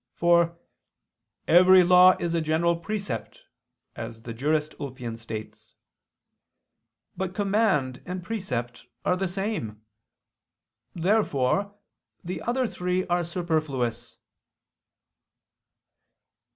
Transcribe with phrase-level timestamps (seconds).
[0.15, 0.57] For
[1.47, 3.41] "every law is a general precept,"
[3.95, 4.73] as the Jurist
[5.21, 5.75] states.
[7.15, 9.83] But command and precept are the same.
[10.95, 11.75] Therefore
[12.23, 14.17] the other three are superfluous.